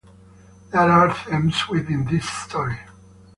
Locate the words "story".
2.27-2.79